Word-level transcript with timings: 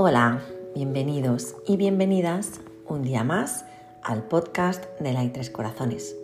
Hola, 0.00 0.44
bienvenidos 0.76 1.56
y 1.66 1.76
bienvenidas 1.76 2.60
un 2.86 3.02
día 3.02 3.24
más 3.24 3.64
al 4.04 4.22
podcast 4.28 4.84
de 5.00 5.12
la 5.12 5.28
Tres 5.32 5.50
Corazones. 5.50 6.14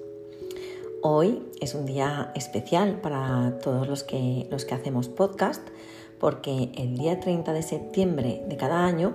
Hoy 1.02 1.43
es 1.61 1.74
un 1.74 1.84
día 1.84 2.30
especial 2.37 3.00
para 3.00 3.59
todos 3.59 3.88
los 3.88 4.05
que, 4.05 4.46
los 4.48 4.64
que 4.64 4.74
hacemos 4.74 5.09
podcast 5.09 5.66
porque 6.20 6.70
el 6.77 6.96
día 6.96 7.18
30 7.18 7.52
de 7.52 7.62
septiembre 7.64 8.45
de 8.48 8.56
cada 8.56 8.87
año 8.87 9.12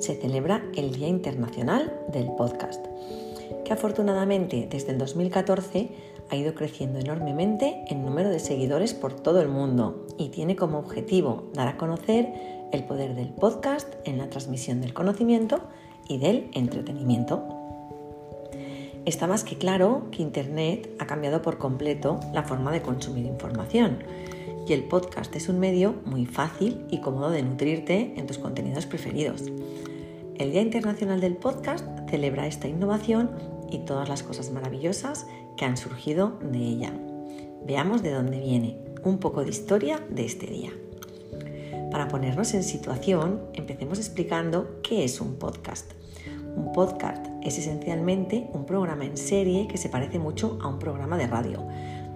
se 0.00 0.16
celebra 0.16 0.64
el 0.74 0.90
Día 0.90 1.06
Internacional 1.06 1.96
del 2.08 2.26
Podcast, 2.36 2.84
que 3.64 3.72
afortunadamente 3.72 4.68
desde 4.70 4.92
el 4.92 4.98
2014 4.98 5.90
ha 6.30 6.36
ido 6.36 6.54
creciendo 6.54 6.98
enormemente 6.98 7.84
en 7.88 8.04
número 8.04 8.30
de 8.30 8.38
seguidores 8.38 8.94
por 8.94 9.14
todo 9.14 9.40
el 9.40 9.48
mundo 9.48 10.06
y 10.18 10.28
tiene 10.28 10.56
como 10.56 10.78
objetivo 10.78 11.50
dar 11.54 11.68
a 11.68 11.76
conocer 11.76 12.32
el 12.72 12.84
poder 12.84 13.14
del 13.14 13.30
podcast 13.30 13.94
en 14.04 14.18
la 14.18 14.30
transmisión 14.30 14.80
del 14.80 14.94
conocimiento 14.94 15.60
y 16.08 16.18
del 16.18 16.50
entretenimiento. 16.54 17.42
Está 19.06 19.26
más 19.26 19.44
que 19.44 19.56
claro 19.56 20.08
que 20.10 20.22
Internet 20.22 20.90
ha 20.98 21.06
cambiado 21.06 21.42
por 21.42 21.58
completo 21.58 22.20
la 22.32 22.42
forma 22.42 22.70
de 22.70 22.82
consumir 22.82 23.26
información 23.26 24.04
y 24.66 24.72
el 24.72 24.84
podcast 24.84 25.34
es 25.34 25.48
un 25.48 25.58
medio 25.58 25.96
muy 26.04 26.26
fácil 26.26 26.84
y 26.90 27.00
cómodo 27.00 27.30
de 27.30 27.42
nutrirte 27.42 28.14
en 28.16 28.26
tus 28.26 28.38
contenidos 28.38 28.86
preferidos. 28.86 29.44
El 30.40 30.52
Día 30.52 30.62
Internacional 30.62 31.20
del 31.20 31.36
Podcast 31.36 31.86
celebra 32.08 32.46
esta 32.46 32.66
innovación 32.66 33.30
y 33.70 33.80
todas 33.80 34.08
las 34.08 34.22
cosas 34.22 34.50
maravillosas 34.50 35.26
que 35.58 35.66
han 35.66 35.76
surgido 35.76 36.38
de 36.40 36.60
ella. 36.60 36.94
Veamos 37.66 38.02
de 38.02 38.12
dónde 38.12 38.40
viene 38.40 38.78
un 39.02 39.18
poco 39.18 39.44
de 39.44 39.50
historia 39.50 40.02
de 40.08 40.24
este 40.24 40.46
día. 40.46 40.70
Para 41.90 42.08
ponernos 42.08 42.54
en 42.54 42.62
situación, 42.62 43.42
empecemos 43.52 43.98
explicando 43.98 44.80
qué 44.82 45.04
es 45.04 45.20
un 45.20 45.34
podcast. 45.34 45.92
Un 46.56 46.72
podcast 46.72 47.26
es 47.42 47.58
esencialmente 47.58 48.48
un 48.54 48.64
programa 48.64 49.04
en 49.04 49.18
serie 49.18 49.68
que 49.68 49.76
se 49.76 49.90
parece 49.90 50.18
mucho 50.18 50.58
a 50.62 50.68
un 50.68 50.78
programa 50.78 51.18
de 51.18 51.26
radio, 51.26 51.68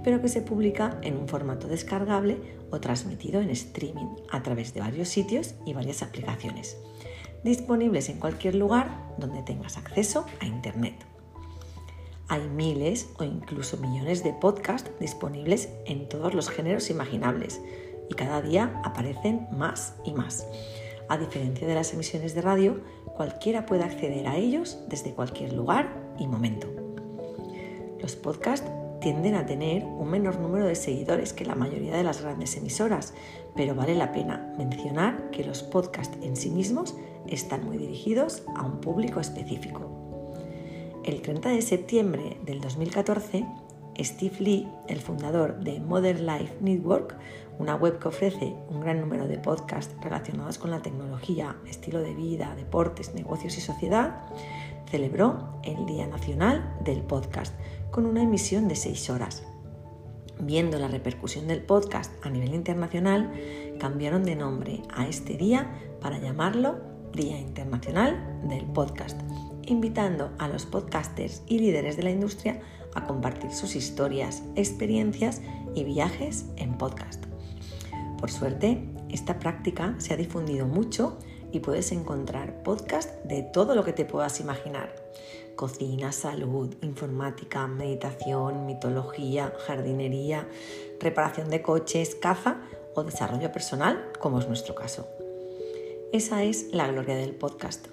pero 0.03 0.23
que 0.23 0.31
se 0.31 0.41
publica 0.41 0.99
en 1.03 1.19
un 1.19 1.29
formato 1.29 1.69
descargable 1.69 2.39
o 2.71 2.81
transmitido 2.81 3.43
en 3.43 3.51
streaming 3.51 4.17
a 4.31 4.43
través 4.43 4.73
de 4.73 4.81
varios 4.81 5.11
sitios 5.11 5.57
y 5.67 5.75
varias 5.75 6.03
aplicaciones, 6.03 6.79
disponibles 7.45 8.09
en 8.09 8.19
cualquier 8.19 8.55
lugar 8.55 9.15
donde 9.19 9.43
tengas 9.43 9.77
acceso 9.77 10.27
a 10.41 10.47
Internet. 10.47 10.95
Hay 12.29 12.49
miles 12.49 13.11
o 13.19 13.25
incluso 13.25 13.77
millones 13.77 14.25
de 14.25 14.33
podcasts 14.33 14.91
disponibles 14.99 15.69
en 15.85 16.09
todos 16.09 16.35
los 16.35 16.49
géneros 16.49 16.91
imaginables, 16.91 17.61
y 18.11 18.15
cada 18.15 18.43
día 18.43 18.81
aparecen 18.85 19.47
más 19.53 19.97
y 20.05 20.13
más. 20.13 20.47
A 21.09 21.19
diferencia 21.19 21.67
de 21.67 21.75
las 21.75 21.93
emisiones 21.93 22.35
de 22.35 22.41
radio, 22.41 22.81
cualquiera 23.15 23.67
puede 23.67 23.85
acceder 23.85 24.27
a 24.27 24.37
ellos 24.37 24.79
desde 24.89 25.13
cualquier 25.15 25.53
lugar 25.53 26.15
y 26.19 26.27
momento. 26.27 26.67
Los 28.01 28.17
podcasts 28.17 28.69
tienden 29.05 29.35
a 29.35 29.45
tener 29.45 29.85
un 29.85 30.09
menor 30.09 30.41
número 30.41 30.65
de 30.65 30.75
seguidores 30.75 31.35
que 31.35 31.45
la 31.45 31.55
mayoría 31.55 31.95
de 31.95 32.03
las 32.03 32.23
grandes 32.23 32.57
emisoras, 32.57 33.13
pero 33.55 33.75
vale 33.75 33.95
la 33.95 34.13
pena 34.13 34.55
mencionar 34.57 35.29
que 35.31 35.45
los 35.45 35.63
podcasts 35.63 36.17
en 36.23 36.37
sí 36.37 36.49
mismos 36.49 36.97
están 37.29 37.67
muy 37.67 37.77
dirigidos 37.77 38.45
a 38.57 38.63
un 38.65 38.81
público 38.81 39.21
específico. 39.21 39.91
El 41.05 41.21
30 41.21 41.51
de 41.51 41.61
septiembre 41.61 42.39
del 42.47 42.63
2014, 42.63 43.45
Steve 43.99 44.37
Lee, 44.39 44.69
el 44.89 45.01
fundador 45.01 45.61
de 45.61 45.81
Modern 45.81 46.25
Life 46.25 46.57
Network, 46.63 47.15
una 47.59 47.75
web 47.75 47.99
que 47.99 48.09
ofrece 48.09 48.55
un 48.71 48.81
gran 48.81 49.03
número 49.03 49.29
de 49.29 49.37
podcasts 49.37 49.95
relacionados 50.03 50.57
con 50.57 50.71
la 50.71 50.81
tecnología, 50.81 51.57
estilo 51.69 52.01
de 52.01 52.15
vida, 52.15 52.55
deportes, 52.57 53.13
negocios 53.13 53.59
y 53.59 53.61
sociedad, 53.61 54.23
celebró 54.95 55.59
el 55.65 55.87
Día 55.87 56.07
Nacional 56.07 56.73
del 56.85 57.03
Podcast 57.03 57.53
con 57.91 58.07
una 58.07 58.23
emisión 58.23 58.69
de 58.69 58.77
seis 58.77 59.11
horas. 59.11 59.43
Viendo 60.39 60.79
la 60.79 60.87
repercusión 60.87 61.49
del 61.49 61.63
podcast 61.65 62.13
a 62.25 62.31
nivel 62.31 62.55
internacional, 62.55 63.33
cambiaron 63.81 64.23
de 64.23 64.37
nombre 64.37 64.83
a 64.95 65.09
este 65.09 65.37
día 65.37 65.69
para 66.01 66.19
llamarlo 66.19 66.77
Día 67.13 67.41
Internacional 67.41 68.41
del 68.49 68.67
Podcast, 68.67 69.21
invitando 69.67 70.31
a 70.39 70.47
los 70.47 70.65
podcasters 70.65 71.43
y 71.49 71.59
líderes 71.59 71.97
de 71.97 72.05
la 72.05 72.13
industria 72.13 72.61
a 72.95 73.05
compartir 73.05 73.51
sus 73.51 73.75
historias, 73.75 74.45
experiencias 74.55 75.43
y 75.75 75.83
viajes 75.83 76.45
en 76.55 76.79
podcast. 76.79 77.25
Por 78.21 78.31
suerte, 78.31 78.89
esta 79.09 79.41
práctica 79.41 79.97
se 79.99 80.15
ha 80.15 80.17
difundido 80.17 80.69
mucho 80.69 81.19
y 81.55 81.61
puedes 81.61 81.93
encontrar 81.93 82.63
podcast 82.63 83.23
de 83.25 83.43
todo 83.43 83.75
lo 83.75 83.85
que 83.85 83.93
te 83.93 84.05
puedas 84.05 84.41
imaginar. 84.41 84.95
Cocina, 85.55 86.11
salud, 86.11 86.75
informática, 86.83 87.67
meditación, 87.69 88.67
mitología, 88.67 89.53
jardinería, 89.67 90.49
reparación 90.99 91.51
de 91.51 91.63
coches, 91.63 92.17
caza 92.17 92.61
o 92.95 93.05
desarrollo 93.05 93.53
personal, 93.53 94.11
como 94.19 94.41
es 94.41 94.49
nuestro 94.49 94.75
caso. 94.75 95.07
Esa 96.13 96.43
es 96.43 96.73
la 96.73 96.89
gloria 96.89 97.15
del 97.17 97.35
podcast, 97.35 97.87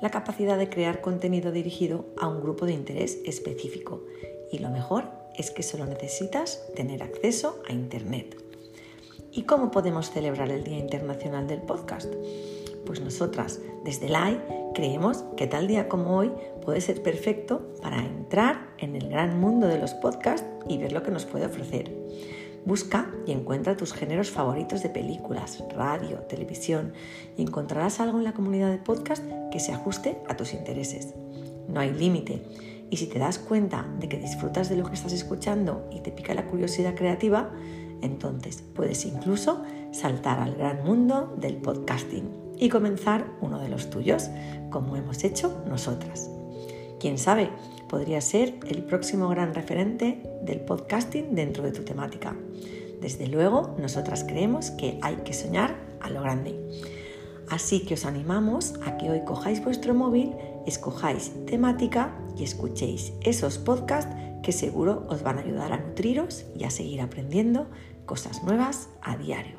la 0.00 0.10
capacidad 0.10 0.56
de 0.56 0.68
crear 0.68 1.00
contenido 1.00 1.50
dirigido 1.50 2.04
a 2.20 2.28
un 2.28 2.40
grupo 2.40 2.66
de 2.66 2.72
interés 2.72 3.18
específico. 3.24 4.04
Y 4.52 4.58
lo 4.58 4.70
mejor 4.70 5.04
es 5.36 5.50
que 5.50 5.64
solo 5.64 5.86
necesitas 5.86 6.62
tener 6.76 7.02
acceso 7.02 7.60
a 7.68 7.72
Internet. 7.72 8.36
¿Y 9.32 9.42
cómo 9.42 9.70
podemos 9.70 10.10
celebrar 10.10 10.50
el 10.50 10.64
Día 10.64 10.78
Internacional 10.78 11.46
del 11.46 11.62
Podcast? 11.62 12.12
Pues 12.84 13.00
nosotras, 13.00 13.60
desde 13.84 14.08
LAI, 14.08 14.40
creemos 14.74 15.24
que 15.36 15.46
tal 15.46 15.66
día 15.66 15.88
como 15.88 16.16
hoy 16.16 16.32
puede 16.64 16.80
ser 16.80 17.02
perfecto 17.02 17.74
para 17.82 18.04
entrar 18.04 18.68
en 18.78 18.94
el 18.94 19.08
gran 19.08 19.40
mundo 19.40 19.66
de 19.66 19.78
los 19.78 19.94
podcasts 19.94 20.46
y 20.68 20.78
ver 20.78 20.92
lo 20.92 21.02
que 21.02 21.10
nos 21.10 21.24
puede 21.24 21.46
ofrecer. 21.46 21.92
Busca 22.64 23.10
y 23.26 23.32
encuentra 23.32 23.76
tus 23.76 23.92
géneros 23.92 24.30
favoritos 24.30 24.82
de 24.82 24.90
películas, 24.90 25.64
radio, 25.74 26.18
televisión 26.20 26.92
y 27.36 27.42
encontrarás 27.42 28.00
algo 28.00 28.18
en 28.18 28.24
la 28.24 28.34
comunidad 28.34 28.70
de 28.70 28.78
podcast 28.78 29.24
que 29.50 29.60
se 29.60 29.72
ajuste 29.72 30.18
a 30.28 30.36
tus 30.36 30.52
intereses. 30.52 31.14
No 31.66 31.80
hay 31.80 31.92
límite 31.92 32.42
y 32.90 32.98
si 32.98 33.06
te 33.06 33.18
das 33.18 33.38
cuenta 33.38 33.86
de 33.98 34.08
que 34.08 34.18
disfrutas 34.18 34.68
de 34.68 34.76
lo 34.76 34.84
que 34.84 34.94
estás 34.94 35.12
escuchando 35.12 35.88
y 35.90 36.00
te 36.00 36.12
pica 36.12 36.34
la 36.34 36.46
curiosidad 36.46 36.94
creativa, 36.94 37.50
entonces 38.02 38.62
puedes 38.74 39.04
incluso 39.04 39.62
saltar 39.92 40.38
al 40.38 40.54
gran 40.54 40.84
mundo 40.84 41.34
del 41.38 41.56
podcasting 41.56 42.47
y 42.58 42.68
comenzar 42.68 43.26
uno 43.40 43.58
de 43.58 43.68
los 43.68 43.90
tuyos, 43.90 44.30
como 44.70 44.96
hemos 44.96 45.24
hecho 45.24 45.62
nosotras. 45.66 46.30
Quién 47.00 47.18
sabe, 47.18 47.50
podría 47.88 48.20
ser 48.20 48.58
el 48.68 48.82
próximo 48.82 49.28
gran 49.28 49.54
referente 49.54 50.22
del 50.42 50.60
podcasting 50.60 51.34
dentro 51.34 51.62
de 51.62 51.72
tu 51.72 51.84
temática. 51.84 52.36
Desde 53.00 53.28
luego, 53.28 53.76
nosotras 53.78 54.24
creemos 54.24 54.70
que 54.72 54.98
hay 55.02 55.16
que 55.16 55.32
soñar 55.32 55.76
a 56.00 56.10
lo 56.10 56.20
grande. 56.22 56.58
Así 57.48 57.80
que 57.80 57.94
os 57.94 58.04
animamos 58.04 58.74
a 58.84 58.98
que 58.98 59.10
hoy 59.10 59.24
cojáis 59.24 59.64
vuestro 59.64 59.94
móvil, 59.94 60.34
escojáis 60.66 61.32
temática 61.46 62.14
y 62.36 62.44
escuchéis 62.44 63.12
esos 63.22 63.58
podcasts 63.58 64.14
que 64.42 64.52
seguro 64.52 65.06
os 65.08 65.22
van 65.22 65.38
a 65.38 65.42
ayudar 65.42 65.72
a 65.72 65.78
nutriros 65.78 66.44
y 66.56 66.64
a 66.64 66.70
seguir 66.70 67.00
aprendiendo 67.00 67.68
cosas 68.06 68.42
nuevas 68.42 68.88
a 69.02 69.16
diario. 69.16 69.57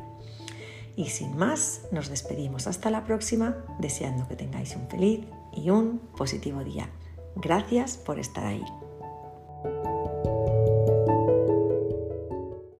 Y 1.00 1.06
sin 1.06 1.38
más, 1.38 1.84
nos 1.94 2.10
despedimos 2.10 2.68
hasta 2.68 2.92
la 2.92 3.06
próxima, 3.06 3.56
deseando 3.80 4.28
que 4.28 4.36
tengáis 4.36 4.76
un 4.76 4.90
feliz 4.90 5.22
y 5.54 5.70
un 5.70 6.00
positivo 6.18 6.62
día. 6.62 6.90
Gracias 7.38 7.96
por 7.96 8.20
estar 8.20 8.46
ahí. 8.46 8.66